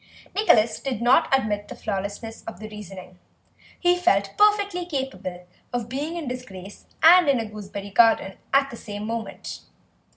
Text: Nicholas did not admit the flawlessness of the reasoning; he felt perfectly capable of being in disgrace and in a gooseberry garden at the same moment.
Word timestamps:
Nicholas 0.33 0.79
did 0.79 0.99
not 0.99 1.31
admit 1.31 1.67
the 1.67 1.75
flawlessness 1.75 2.41
of 2.47 2.59
the 2.59 2.67
reasoning; 2.69 3.19
he 3.79 3.95
felt 3.95 4.31
perfectly 4.35 4.83
capable 4.83 5.45
of 5.71 5.89
being 5.89 6.15
in 6.17 6.27
disgrace 6.27 6.87
and 7.03 7.29
in 7.29 7.39
a 7.39 7.45
gooseberry 7.45 7.91
garden 7.91 8.35
at 8.51 8.71
the 8.71 8.77
same 8.77 9.05
moment. 9.05 9.59